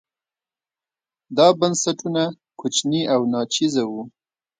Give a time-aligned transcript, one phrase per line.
[1.37, 2.23] دا بنسټونه
[2.59, 4.01] کوچني او ناچیزه وو.